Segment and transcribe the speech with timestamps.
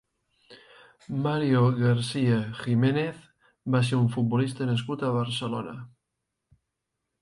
[1.25, 3.21] Mario García Jiménez
[3.77, 5.81] va ser un futbolista nascut a Barcelona.